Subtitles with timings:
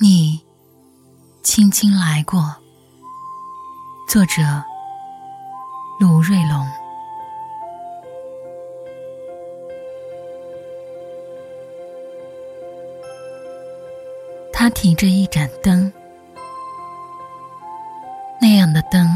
[0.00, 0.40] 你
[1.42, 2.54] 轻轻来过。
[4.08, 4.42] 作者：
[5.98, 6.64] 卢瑞龙。
[14.52, 15.92] 他提着一盏灯，
[18.40, 19.08] 那样的灯，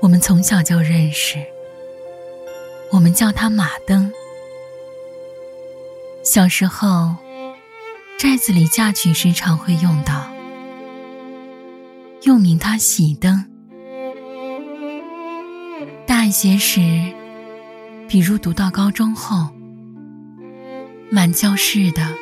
[0.00, 1.44] 我们从小就认识。
[2.92, 4.12] 我们叫它马灯。
[6.22, 7.16] 小时候，
[8.22, 10.32] 寨子里嫁娶时常会用到，
[12.22, 13.44] 又名它喜灯。
[16.06, 16.80] 大一些时，
[18.06, 19.48] 比如读到高中后，
[21.10, 22.14] 满教室的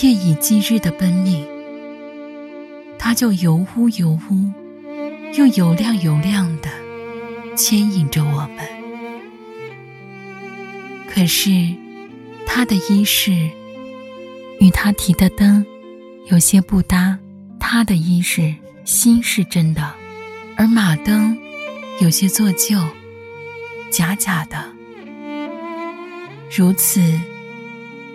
[0.00, 1.44] 夜以继日的奔命，
[2.96, 4.52] 它就油乎油乎，
[5.36, 6.68] 又油亮油亮的
[7.56, 8.58] 牵引着我们。
[11.12, 11.74] 可是，
[12.46, 13.50] 他的衣饰
[14.64, 15.64] 与他提的灯
[16.30, 17.18] 有些不搭。
[17.60, 18.54] 他的衣饰
[18.86, 19.92] 心是真的，
[20.56, 21.36] 而马灯
[22.00, 22.82] 有些做旧，
[23.90, 24.72] 假假的。
[26.54, 27.00] 如此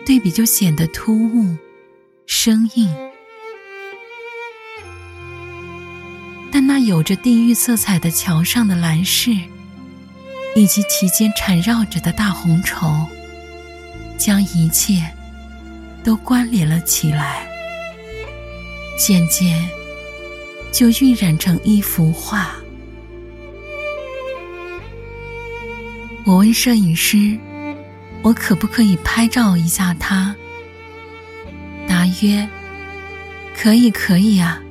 [0.06, 1.56] 对比就显得突兀、
[2.26, 2.90] 生硬。
[6.52, 9.38] 但那有着地狱色彩的桥上的蓝饰。
[10.56, 13.06] 以及其间缠绕着的大红绸，
[14.18, 14.96] 将一切
[16.04, 17.48] 都关联了起来，
[18.98, 19.70] 渐渐
[20.72, 22.56] 就晕染成一幅画。
[26.26, 27.38] 我问摄影师
[28.22, 30.36] ：“我可不可以拍照一下他？”
[31.88, 32.48] 答曰
[33.58, 34.62] ：“可以，可以啊。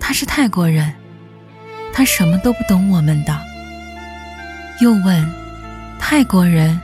[0.00, 0.92] 他是泰国人，
[1.92, 3.38] 他什么都不懂我们的。”
[4.82, 5.32] 又问
[6.00, 6.80] ：“泰国人？”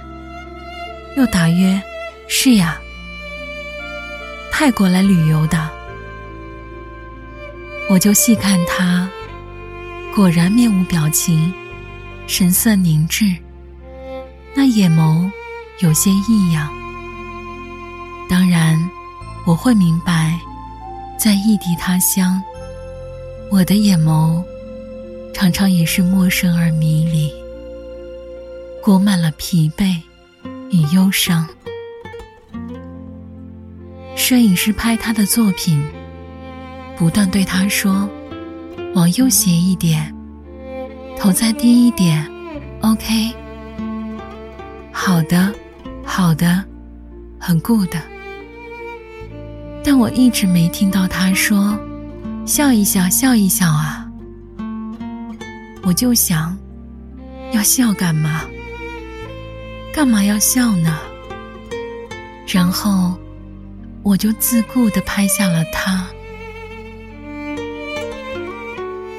[1.17, 1.83] 又答曰
[2.29, 2.79] ：“是呀，
[4.59, 5.71] 泰国来旅游的。”
[7.91, 9.07] 我就细看他，
[10.15, 11.53] 果然面无表情，
[12.27, 13.37] 神色凝滞，
[14.55, 15.31] 那眼眸
[15.81, 16.75] 有些异样。
[18.31, 18.83] 当然，
[19.45, 20.41] 我会明白，
[21.19, 22.43] 在异地他乡，
[23.51, 24.43] 我的眼眸
[25.35, 27.31] 常常也是陌生而迷离。
[28.83, 30.01] 裹满了疲惫
[30.71, 31.47] 与忧伤。
[34.29, 35.81] 摄影师拍他的作品，
[36.97, 38.11] 不断对他说
[38.93, 40.13] ：“往右斜一点，
[41.17, 42.29] 头再低一点
[42.81, 43.33] ，OK。
[44.91, 45.55] 好的，
[46.05, 46.65] 好的，
[47.39, 47.95] 很 good。”
[49.85, 51.79] 但我一直没听到他说
[52.45, 54.11] ：“笑一笑，笑一笑啊！”
[55.87, 56.59] 我就想，
[57.53, 58.41] 要笑干嘛？
[59.95, 60.99] 干嘛要笑呢？
[62.49, 63.17] 然后，
[64.07, 66.07] 我就自顾地拍下了他。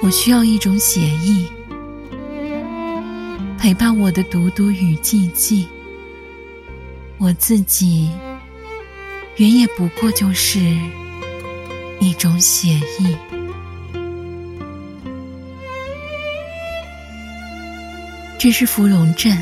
[0.01, 1.45] 我需要一种写意，
[3.59, 5.65] 陪伴我的独独与寂寂。
[7.17, 8.09] 我自己，
[9.35, 10.61] 原也不过就是
[11.99, 13.13] 一种写意。
[18.39, 19.37] 这是芙蓉镇。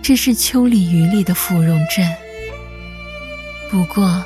[0.00, 2.08] 这是秋里雨里的芙蓉镇。
[3.70, 4.24] 不过，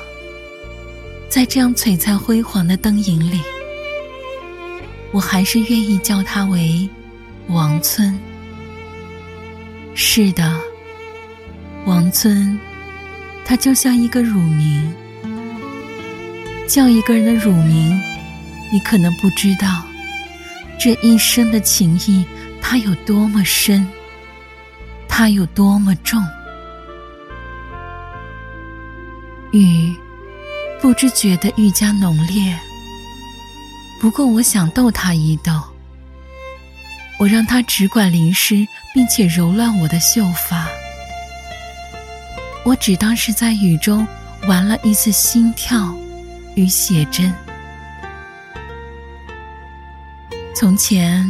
[1.29, 3.39] 在这样璀璨辉煌的灯影里，
[5.11, 6.89] 我还是愿意叫它为
[7.47, 8.17] 王村。
[9.93, 10.59] 是的，
[11.85, 12.59] 王村，
[13.45, 14.91] 它就像一个乳名。
[16.67, 18.01] 叫一个人的乳名，
[18.73, 19.85] 你可能不知道，
[20.79, 22.25] 这一生的情谊，
[22.59, 23.87] 它有多么深。
[25.07, 26.19] 它有多么重？
[29.55, 29.95] 雨
[30.81, 32.59] 不知觉得愈加浓烈。
[34.01, 35.51] 不过我想逗他一逗，
[37.17, 40.67] 我让他只管淋湿，并且揉乱我的秀发。
[42.65, 44.05] 我只当是在雨中
[44.45, 45.97] 玩了一次心跳
[46.55, 47.33] 与写真。
[50.53, 51.25] 从前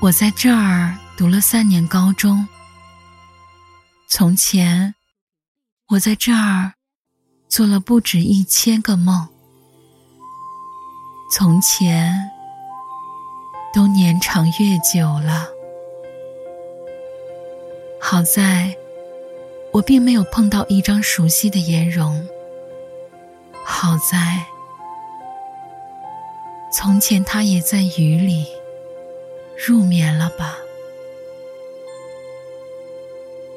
[0.00, 2.46] 我在这儿读了三年高中。
[4.08, 4.92] 从前，
[5.86, 6.72] 我在这儿
[7.50, 9.26] 做了不止一千个梦。
[11.32, 12.30] 从前，
[13.74, 15.48] 都年长月久了。
[18.00, 18.76] 好在，
[19.72, 22.24] 我并没有碰到一张熟悉的颜容。
[23.64, 24.46] 好在，
[26.72, 28.46] 从前他也在雨里
[29.66, 30.56] 入眠了吧。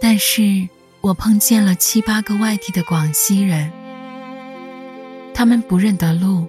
[0.01, 0.67] 但是
[1.01, 3.71] 我碰见了七八个外地的广西人，
[5.33, 6.47] 他们不认得路，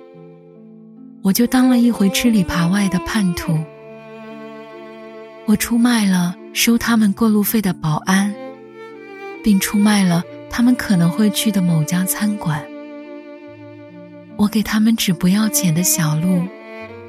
[1.23, 3.59] 我就当了一回吃里扒外的叛徒。
[5.47, 8.35] 我出卖了收他们过路费的保安，
[9.43, 12.65] 并出卖了他们可能会去的某家餐馆。
[14.37, 16.43] 我给他们指不要钱的小路，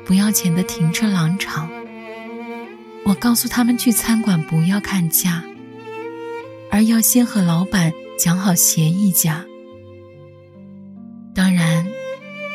[0.05, 1.69] 不要钱的停车廊场。
[3.05, 5.43] 我告诉他们去餐馆不要看价，
[6.71, 9.45] 而要先和老板讲好协议价。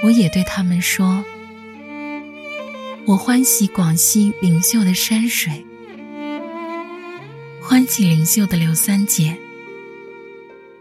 [0.03, 1.23] 我也对他们说
[3.07, 5.65] ：“我欢喜广西灵秀的山水，
[7.63, 9.37] 欢喜灵秀的刘三姐。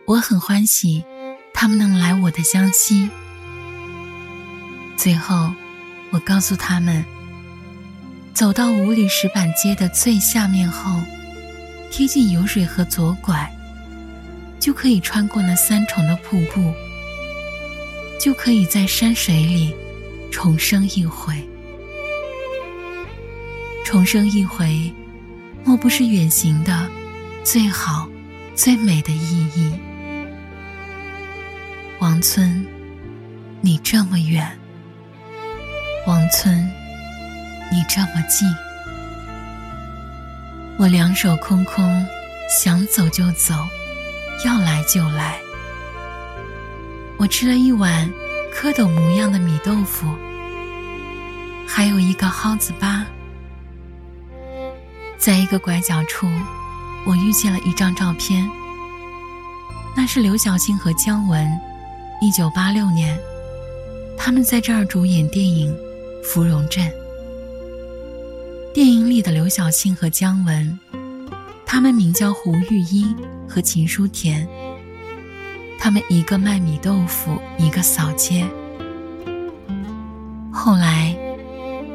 [0.06, 1.04] 我很欢喜
[1.54, 3.10] 他们能来我的湘西。”
[4.96, 5.54] 最后，
[6.12, 7.04] 我告诉他们，
[8.34, 10.98] 走到五里石板街的最下面后，
[11.92, 13.54] 贴近油水河左拐，
[14.62, 16.74] 就可以穿过那三重的瀑布。
[18.20, 19.74] 就可以在山水里
[20.30, 21.34] 重生一回，
[23.86, 24.94] 重生一回，
[25.64, 26.90] 莫不是远行的
[27.46, 28.10] 最好、
[28.54, 29.74] 最美的意义？
[32.00, 32.66] 王村，
[33.62, 34.46] 你这么远；
[36.06, 36.70] 王村，
[37.72, 38.48] 你这么近。
[40.78, 42.06] 我两手空空，
[42.50, 43.56] 想走就走，
[44.46, 45.40] 要来就来。
[47.20, 48.10] 我吃了一碗
[48.56, 50.08] 蝌蚪模样的米豆腐，
[51.68, 53.04] 还有一个蒿子粑。
[55.18, 56.30] 在一个拐角处，
[57.06, 58.50] 我遇见了一张照片。
[59.98, 61.46] 那是刘晓庆和姜文，
[62.22, 63.20] 一九八六年，
[64.18, 65.76] 他们在这儿主演电影
[66.24, 66.82] 《芙蓉镇》。
[68.74, 70.80] 电影里的刘晓庆和姜文，
[71.66, 73.14] 他们名叫胡玉英
[73.46, 74.48] 和秦书田。
[75.80, 78.46] 他们一个卖米豆腐，一个扫街。
[80.52, 81.16] 后来，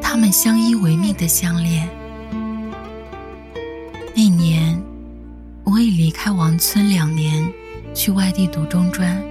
[0.00, 1.88] 他们相依为命的相恋。
[4.16, 4.82] 那年，
[5.64, 7.46] 我已离开王村两年，
[7.94, 9.22] 去外地读中专。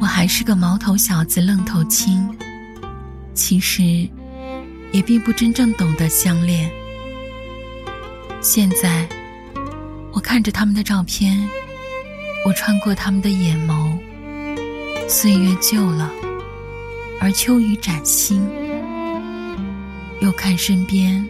[0.00, 2.26] 我还是个毛头小子，愣头青。
[3.34, 4.08] 其实，
[4.92, 6.70] 也并不真正懂得相恋。
[8.40, 9.08] 现在，
[10.12, 11.36] 我看着他们的照片。
[12.44, 13.98] 我穿过他们的眼眸，
[15.08, 16.10] 岁月旧了，
[17.20, 18.48] 而秋雨崭新。
[20.20, 21.26] 又看身边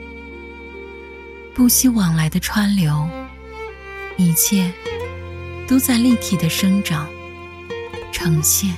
[1.55, 3.09] 不惜往来的川流，
[4.17, 4.73] 一切
[5.67, 7.09] 都在立体的生长、
[8.13, 8.75] 呈现。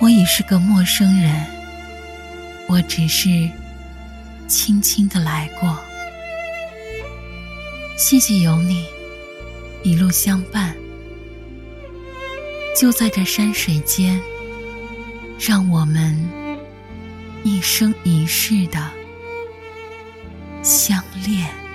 [0.00, 1.46] 我已是个陌生人，
[2.68, 3.28] 我只是
[4.46, 5.78] 轻轻的来过。
[7.96, 8.95] 谢谢有你。
[9.86, 10.76] 一路相伴，
[12.76, 14.20] 就在这山水间，
[15.38, 16.28] 让我们
[17.44, 18.90] 一生一世的
[20.60, 21.65] 相恋。